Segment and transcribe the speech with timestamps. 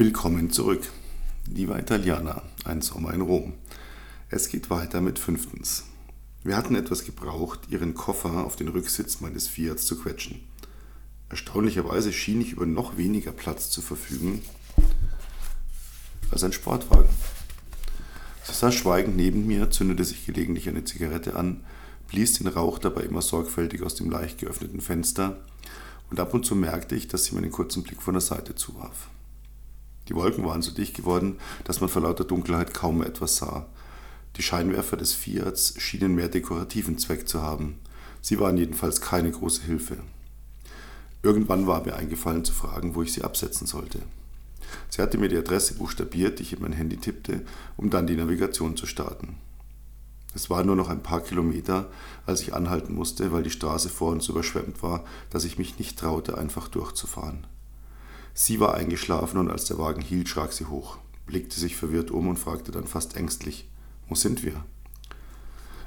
[0.00, 0.80] Willkommen zurück.
[1.46, 3.52] Lieber Italiener, ein Sommer in Rom.
[4.30, 5.84] Es geht weiter mit fünftens.
[6.42, 10.40] Wir hatten etwas gebraucht, ihren Koffer auf den Rücksitz meines Fiats zu quetschen.
[11.28, 14.40] Erstaunlicherweise schien ich über noch weniger Platz zu verfügen
[16.30, 17.10] als ein Sportwagen.
[18.44, 21.62] Sie saß schweigend neben mir, zündete sich gelegentlich eine Zigarette an,
[22.08, 25.44] blies den Rauch dabei immer sorgfältig aus dem leicht geöffneten Fenster
[26.08, 28.54] und ab und zu merkte ich, dass sie mir einen kurzen Blick von der Seite
[28.54, 29.10] zuwarf.
[30.10, 33.66] Die Wolken waren so dicht geworden, dass man vor lauter Dunkelheit kaum etwas sah.
[34.36, 37.78] Die Scheinwerfer des Fiats schienen mehr dekorativen Zweck zu haben.
[38.20, 39.98] Sie waren jedenfalls keine große Hilfe.
[41.22, 44.00] Irgendwann war mir eingefallen zu fragen, wo ich sie absetzen sollte.
[44.88, 47.42] Sie hatte mir die Adresse buchstabiert, die ich in mein Handy tippte,
[47.76, 49.36] um dann die Navigation zu starten.
[50.34, 51.88] Es waren nur noch ein paar Kilometer,
[52.26, 55.98] als ich anhalten musste, weil die Straße vor uns überschwemmt war, dass ich mich nicht
[55.98, 57.46] traute, einfach durchzufahren.
[58.42, 62.26] Sie war eingeschlafen und als der Wagen hielt, schrak sie hoch, blickte sich verwirrt um
[62.26, 63.68] und fragte dann fast ängstlich,
[64.08, 64.64] wo sind wir?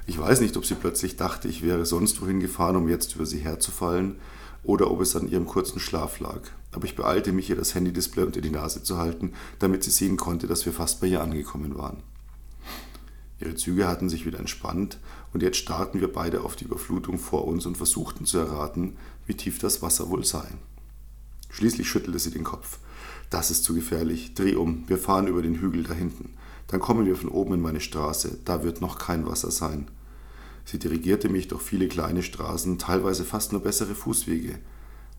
[0.06, 3.26] Ich weiß nicht, ob sie plötzlich dachte, ich wäre sonst wohin gefahren, um jetzt über
[3.26, 4.20] sie herzufallen,
[4.62, 6.42] oder ob es an ihrem kurzen Schlaf lag.
[6.70, 10.16] Aber ich beeilte mich, ihr das Handy-Display unter die Nase zu halten, damit sie sehen
[10.16, 12.04] konnte, dass wir fast bei ihr angekommen waren.
[13.40, 15.00] Ihre Züge hatten sich wieder entspannt
[15.32, 19.34] und jetzt starrten wir beide auf die Überflutung vor uns und versuchten zu erraten, wie
[19.34, 20.46] tief das Wasser wohl sei.
[21.54, 22.78] Schließlich schüttelte sie den Kopf.
[23.30, 24.34] Das ist zu gefährlich.
[24.34, 24.82] Dreh um.
[24.88, 26.34] Wir fahren über den Hügel da hinten.
[26.66, 28.38] Dann kommen wir von oben in meine Straße.
[28.44, 29.86] Da wird noch kein Wasser sein.
[30.64, 34.58] Sie dirigierte mich durch viele kleine Straßen, teilweise fast nur bessere Fußwege.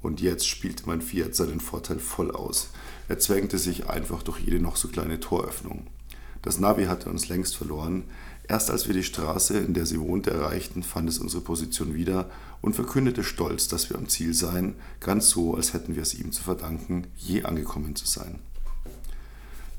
[0.02, 2.70] Und jetzt spielte mein Fiat seinen Vorteil voll aus.
[3.08, 5.88] Er zwängte sich einfach durch jede noch so kleine Toröffnung.
[6.42, 8.04] Das Navi hatte uns längst verloren.
[8.48, 12.30] Erst als wir die Straße, in der sie wohnte, erreichten, fand es unsere Position wieder
[12.62, 16.32] und verkündete stolz, dass wir am Ziel seien, ganz so, als hätten wir es ihm
[16.32, 18.40] zu verdanken, je angekommen zu sein.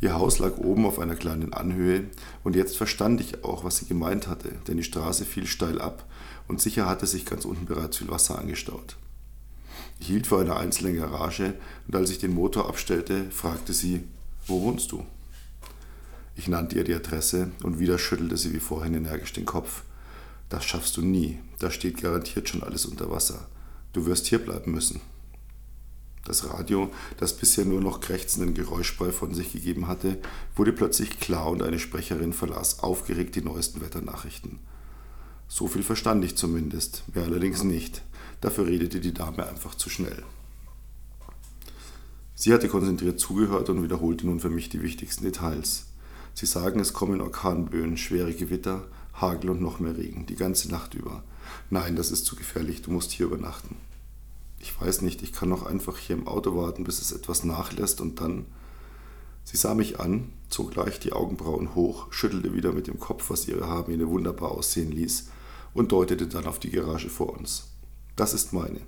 [0.00, 2.04] Ihr Haus lag oben auf einer kleinen Anhöhe
[2.44, 6.04] und jetzt verstand ich auch, was sie gemeint hatte, denn die Straße fiel steil ab
[6.48, 8.96] und sicher hatte sich ganz unten bereits viel Wasser angestaut.
[9.98, 11.54] Ich hielt vor einer einzelnen Garage
[11.86, 14.04] und als ich den Motor abstellte, fragte sie,
[14.46, 15.04] wo wohnst du?
[16.36, 19.82] Ich nannte ihr die Adresse und wieder schüttelte sie wie vorhin energisch den Kopf.
[20.50, 21.38] Das schaffst du nie.
[21.58, 23.48] Da steht garantiert schon alles unter Wasser.
[23.94, 25.00] Du wirst hier bleiben müssen.
[26.26, 30.18] Das Radio, das bisher nur noch krächzenden Geräuschbrei von sich gegeben hatte,
[30.54, 34.58] wurde plötzlich klar und eine Sprecherin verlas aufgeregt die neuesten Wetternachrichten.
[35.48, 38.02] So viel verstand ich zumindest, mehr allerdings nicht.
[38.40, 40.24] Dafür redete die Dame einfach zu schnell.
[42.34, 45.86] Sie hatte konzentriert zugehört und wiederholte nun für mich die wichtigsten Details.
[46.36, 50.92] Sie sagen, es kommen Orkanböen, schwere Gewitter, Hagel und noch mehr Regen, die ganze Nacht
[50.92, 51.24] über.
[51.70, 53.76] Nein, das ist zu gefährlich, du musst hier übernachten.
[54.58, 58.02] Ich weiß nicht, ich kann noch einfach hier im Auto warten, bis es etwas nachlässt
[58.02, 58.44] und dann.
[59.44, 63.48] Sie sah mich an, zog leicht die Augenbrauen hoch, schüttelte wieder mit dem Kopf, was
[63.48, 65.30] ihre Haarmähne wunderbar aussehen ließ,
[65.72, 67.68] und deutete dann auf die Garage vor uns.
[68.14, 68.82] Das ist meine.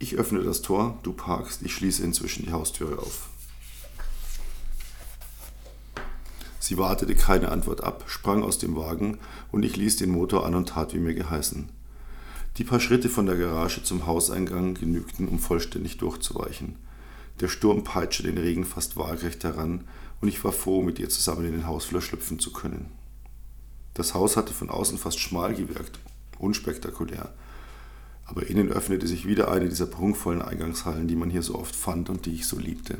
[0.00, 3.28] Ich öffne das Tor, du parkst, ich schließe inzwischen die Haustüre auf.
[6.60, 9.18] Sie wartete keine Antwort ab, sprang aus dem Wagen
[9.50, 11.70] und ich ließ den Motor an und tat, wie mir geheißen.
[12.58, 16.76] Die paar Schritte von der Garage zum Hauseingang genügten, um vollständig durchzuweichen.
[17.40, 19.84] Der Sturm peitschte den Regen fast waagrecht heran
[20.20, 22.92] und ich war froh, mit ihr zusammen in den Hausflur schlüpfen zu können.
[23.94, 25.98] Das Haus hatte von außen fast schmal gewirkt,
[26.38, 27.32] unspektakulär.
[28.26, 32.10] Aber innen öffnete sich wieder eine dieser prunkvollen Eingangshallen, die man hier so oft fand
[32.10, 32.98] und die ich so liebte.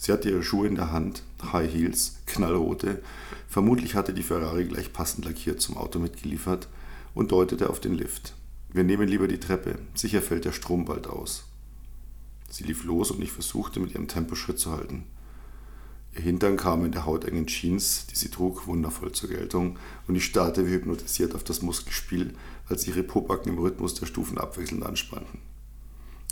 [0.00, 3.02] Sie hatte ihre Schuhe in der Hand, High Heels, knallrote.
[3.48, 6.68] Vermutlich hatte die Ferrari gleich passend lackiert zum Auto mitgeliefert
[7.14, 8.32] und deutete auf den Lift.
[8.72, 11.44] Wir nehmen lieber die Treppe, sicher fällt der Strom bald aus.
[12.48, 15.04] Sie lief los und ich versuchte, mit ihrem Tempo Schritt zu halten.
[16.16, 19.78] Ihr Hintern kam in der hautengen Jeans, die sie trug, wundervoll zur Geltung,
[20.08, 22.32] und ich starrte wie hypnotisiert auf das Muskelspiel,
[22.70, 25.49] als ihre Pobacken im Rhythmus der Stufen abwechselnd anspannten.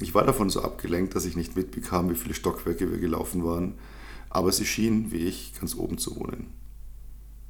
[0.01, 3.75] Ich war davon so abgelenkt, dass ich nicht mitbekam, wie viele Stockwerke wir gelaufen waren,
[4.31, 6.53] aber sie schien, wie ich, ganz oben zu wohnen.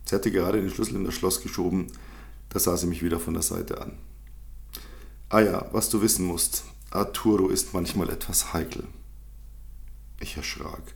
[0.05, 1.89] Sie hatte gerade den Schlüssel in das Schloss geschoben,
[2.49, 3.93] da sah sie mich wieder von der Seite an.
[5.29, 8.85] Ah ja, was du wissen musst, Arturo ist manchmal etwas heikel.
[10.21, 10.95] Ich erschrak.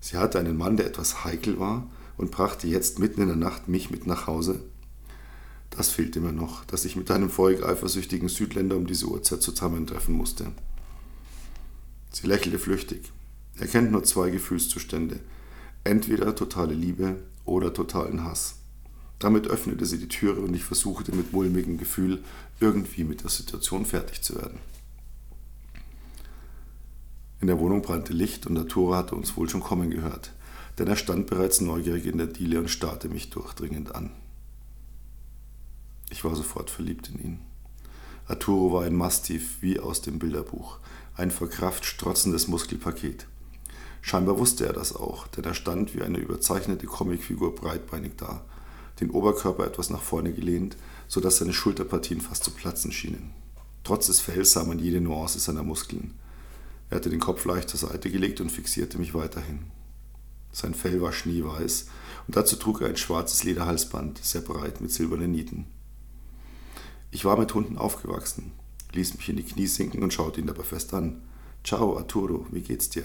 [0.00, 1.86] Sie hatte einen Mann, der etwas heikel war
[2.16, 4.62] und brachte jetzt mitten in der Nacht mich mit nach Hause.
[5.68, 10.14] Das fehlte mir noch, dass ich mit einem feurig eifersüchtigen Südländer um diese Uhrzeit zusammentreffen
[10.14, 10.52] musste.
[12.16, 13.12] Sie lächelte flüchtig.
[13.58, 15.20] Er kennt nur zwei Gefühlszustände.
[15.84, 18.54] Entweder totale Liebe oder totalen Hass.
[19.18, 22.24] Damit öffnete sie die Türe und ich versuchte mit mulmigem Gefühl
[22.58, 24.60] irgendwie mit der Situation fertig zu werden.
[27.42, 30.32] In der Wohnung brannte Licht und Arturo hatte uns wohl schon kommen gehört,
[30.78, 34.10] denn er stand bereits neugierig in der Diele und starrte mich durchdringend an.
[36.08, 37.40] Ich war sofort verliebt in ihn.
[38.26, 40.80] Arturo war ein Mastiff wie aus dem Bilderbuch,
[41.16, 43.26] ein vor Kraft strotzendes Muskelpaket.
[44.02, 48.44] Scheinbar wusste er das auch, denn er stand wie eine überzeichnete Comicfigur breitbeinig da,
[49.00, 50.76] den Oberkörper etwas nach vorne gelehnt,
[51.08, 53.32] so dass seine Schulterpartien fast zu platzen schienen.
[53.82, 56.14] Trotz des Fells sah man jede Nuance seiner Muskeln.
[56.90, 59.70] Er hatte den Kopf leicht zur Seite gelegt und fixierte mich weiterhin.
[60.52, 61.86] Sein Fell war schneeweiß
[62.26, 65.66] und dazu trug er ein schwarzes Lederhalsband, sehr breit mit silbernen Nieten.
[67.10, 68.52] Ich war mit Hunden aufgewachsen,
[68.96, 71.22] ließ mich in die Knie sinken und schaute ihn dabei fest an.
[71.62, 73.04] Ciao, Arturo, wie geht's dir?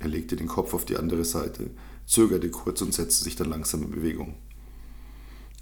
[0.00, 1.70] Er legte den Kopf auf die andere Seite,
[2.06, 4.36] zögerte kurz und setzte sich dann langsam in Bewegung.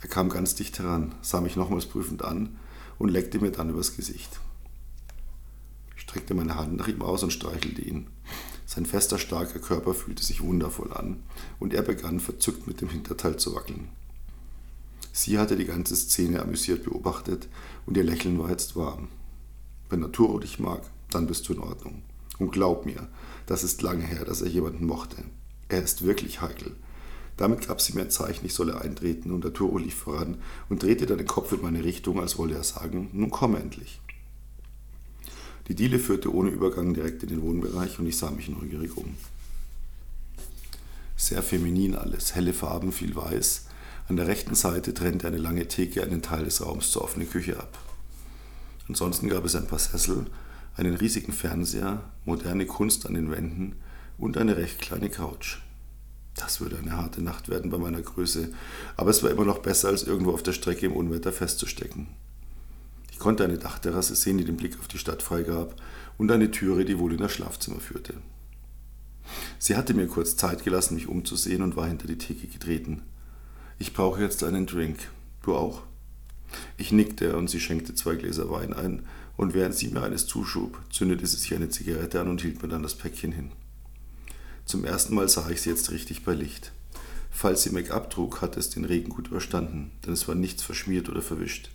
[0.02, 2.58] Er kam ganz dicht heran, sah mich nochmals prüfend an
[2.98, 4.40] und leckte mir dann übers Gesicht.
[5.96, 8.06] Ich streckte meine Hand nach ihm aus und streichelte ihn.
[8.66, 11.22] Sein fester, starker Körper fühlte sich wundervoll an
[11.58, 13.88] und er begann verzückt mit dem Hinterteil zu wackeln.
[15.12, 17.48] Sie hatte die ganze Szene amüsiert beobachtet
[17.84, 19.08] und ihr Lächeln war jetzt warm.
[19.90, 22.02] Wenn Naturo dich mag, dann bist du in Ordnung.
[22.38, 23.08] Und glaub mir,
[23.46, 25.16] das ist lange her, dass er jemanden mochte.
[25.68, 26.74] Er ist wirklich heikel.
[27.36, 30.38] Damit gab sie mir ein Zeichen, ich solle eintreten, und Arturo lief voran
[30.68, 34.00] und drehte dann den Kopf in meine Richtung, als wolle er sagen, nun komm endlich.
[35.68, 39.16] Die Diele führte ohne Übergang direkt in den Wohnbereich und ich sah mich neugierig um.
[41.16, 43.66] Sehr feminin alles, helle Farben, viel weiß,
[44.08, 47.58] an der rechten Seite trennte eine lange Theke einen Teil des Raums zur offenen Küche
[47.58, 47.78] ab.
[48.90, 50.26] Ansonsten gab es ein paar Sessel,
[50.74, 53.76] einen riesigen Fernseher, moderne Kunst an den Wänden
[54.18, 55.58] und eine recht kleine Couch.
[56.34, 58.52] Das würde eine harte Nacht werden bei meiner Größe,
[58.96, 62.08] aber es war immer noch besser, als irgendwo auf der Strecke im Unwetter festzustecken.
[63.12, 65.76] Ich konnte eine Dachterrasse sehen, die den Blick auf die Stadt freigab,
[66.18, 68.14] und eine Türe, die wohl in das Schlafzimmer führte.
[69.60, 73.02] Sie hatte mir kurz Zeit gelassen, mich umzusehen und war hinter die Theke getreten.
[73.78, 74.98] Ich brauche jetzt einen Drink.
[75.44, 75.82] Du auch?
[76.76, 79.06] Ich nickte und sie schenkte zwei Gläser Wein ein,
[79.36, 82.68] und während sie mir eines zuschob, zündete sie sich eine Zigarette an und hielt mir
[82.68, 83.52] dann das Päckchen hin.
[84.66, 86.72] Zum ersten Mal sah ich sie jetzt richtig bei Licht.
[87.30, 91.08] Falls sie Make-up trug, hatte es den Regen gut überstanden, denn es war nichts verschmiert
[91.08, 91.70] oder verwischt.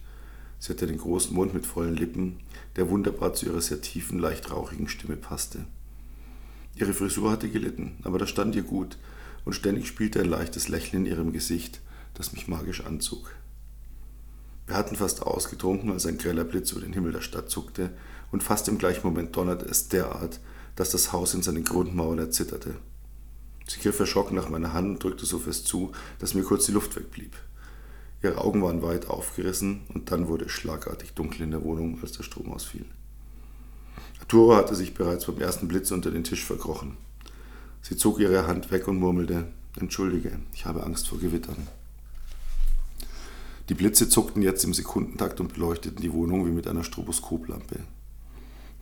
[0.60, 2.40] Sie hatte den großen Mund mit vollen Lippen,
[2.76, 5.66] der wunderbar zu ihrer sehr tiefen, leicht rauchigen Stimme passte.
[6.76, 8.98] Ihre Frisur hatte gelitten, aber das stand ihr gut,
[9.44, 11.82] und ständig spielte ein leichtes Lächeln in ihrem Gesicht,
[12.14, 13.32] das mich magisch anzog.
[14.68, 17.92] Wir hatten fast ausgetrunken, als ein greller Blitz über den Himmel der Stadt zuckte,
[18.32, 20.40] und fast im gleichen Moment donnerte es derart,
[20.76, 22.76] dass das Haus in seinen Grundmauern erzitterte.
[23.68, 26.72] Sie griff erschrocken nach meiner Hand und drückte so fest zu, dass mir kurz die
[26.72, 27.36] Luft wegblieb.
[28.22, 32.14] Ihre Augen waren weit aufgerissen und dann wurde es schlagartig dunkel in der Wohnung, als
[32.14, 32.86] der Strom ausfiel.
[34.20, 36.98] Arturo hatte sich bereits beim ersten Blitz unter den Tisch verkrochen.
[37.82, 39.48] Sie zog ihre Hand weg und murmelte,
[39.80, 41.68] Entschuldige, ich habe Angst vor Gewittern.
[43.70, 47.80] Die Blitze zuckten jetzt im Sekundentakt und beleuchteten die Wohnung wie mit einer Stroboskoplampe.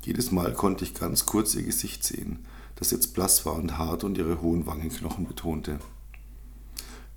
[0.01, 2.45] Jedes Mal konnte ich ganz kurz ihr Gesicht sehen,
[2.75, 5.79] das jetzt blass war und hart und ihre hohen Wangenknochen betonte.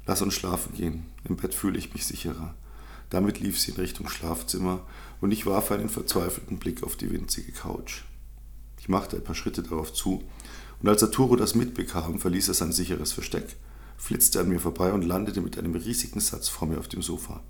[0.07, 2.55] Lass uns schlafen gehen, im Bett fühle ich mich sicherer.
[3.11, 4.83] Damit lief sie in Richtung Schlafzimmer
[5.21, 8.03] und ich warf einen verzweifelten Blick auf die winzige Couch.
[8.79, 10.23] Ich machte ein paar Schritte darauf zu
[10.81, 13.57] und als Arturo das mitbekam, verließ er sein sicheres Versteck,
[13.97, 17.43] flitzte an mir vorbei und landete mit einem riesigen Satz vor mir auf dem Sofa.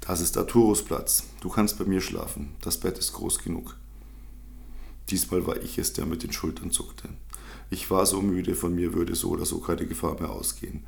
[0.00, 1.24] Das ist Arturos Platz.
[1.40, 2.54] Du kannst bei mir schlafen.
[2.62, 3.76] Das Bett ist groß genug.
[5.10, 7.08] Diesmal war ich es, der mit den Schultern zuckte.
[7.68, 10.84] Ich war so müde, von mir würde so oder so keine Gefahr mehr ausgehen.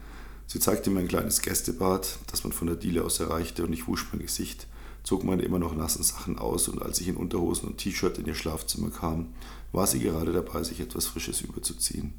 [0.46, 3.86] Sie zeigte mir ein kleines Gästebad, das man von der Diele aus erreichte, und ich
[3.86, 4.66] wusch mein Gesicht,
[5.02, 8.26] zog meine immer noch nassen Sachen aus, und als ich in Unterhosen und T-Shirt in
[8.26, 9.28] ihr Schlafzimmer kam,
[9.72, 12.14] war sie gerade dabei, sich etwas Frisches überzuziehen.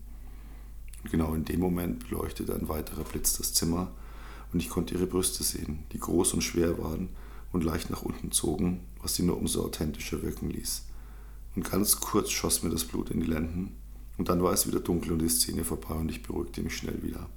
[1.03, 3.91] Und genau in dem Moment beleuchtete ein weiterer Blitz das Zimmer,
[4.51, 7.09] und ich konnte ihre Brüste sehen, die groß und schwer waren
[7.51, 10.85] und leicht nach unten zogen, was sie nur umso authentischer wirken ließ.
[11.55, 13.75] Und ganz kurz schoss mir das Blut in die Lenden,
[14.17, 17.01] und dann war es wieder dunkel und die Szene vorbei und ich beruhigte mich schnell
[17.01, 17.27] wieder.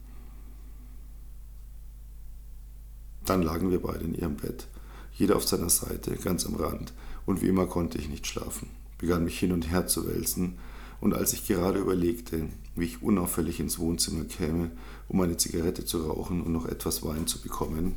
[3.25, 4.68] Dann lagen wir beide in ihrem Bett,
[5.14, 6.92] jeder auf seiner Seite, ganz am Rand,
[7.25, 8.68] und wie immer konnte ich nicht schlafen,
[8.99, 10.58] begann mich hin und her zu wälzen,
[11.00, 14.70] und als ich gerade überlegte, wie ich unauffällig ins Wohnzimmer käme,
[15.08, 17.96] um eine Zigarette zu rauchen und noch etwas Wein zu bekommen,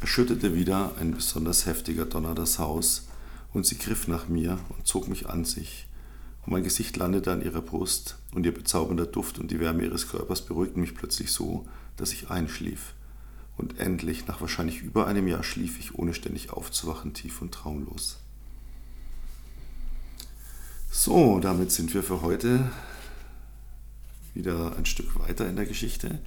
[0.00, 3.08] erschütterte wieder ein besonders heftiger Donner das Haus,
[3.52, 5.86] und sie griff nach mir und zog mich an sich,
[6.44, 10.08] und mein Gesicht landete an ihrer Brust, und ihr bezaubernder Duft und die Wärme ihres
[10.08, 12.94] Körpers beruhigten mich plötzlich so, dass ich einschlief.
[13.56, 18.18] Und endlich, nach wahrscheinlich über einem Jahr, schlief ich, ohne ständig aufzuwachen, tief und traumlos.
[20.98, 22.70] So, damit sind wir für heute
[24.32, 26.20] wieder ein Stück weiter in der Geschichte.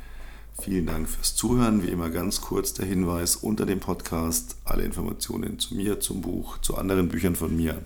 [0.62, 1.82] Vielen Dank fürs Zuhören.
[1.82, 6.60] Wie immer ganz kurz der Hinweis unter dem Podcast alle Informationen zu mir, zum Buch,
[6.60, 7.82] zu anderen Büchern von mir.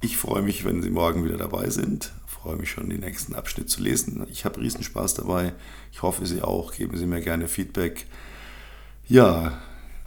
[0.00, 2.12] Ich freue mich, wenn Sie morgen wieder dabei sind.
[2.28, 4.24] Ich freue mich schon, den nächsten Abschnitt zu lesen.
[4.30, 5.54] Ich habe Riesenspaß dabei.
[5.90, 6.72] Ich hoffe, Sie auch.
[6.72, 8.06] Geben Sie mir gerne Feedback.
[9.08, 9.60] Ja,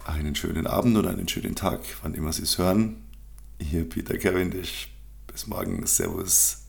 [0.06, 3.04] einen schönen Abend oder einen schönen Tag, wann immer Sie es hören.
[3.60, 4.88] Hier Peter Cavendish.
[5.32, 5.86] Bis morgen.
[5.86, 6.59] Servus.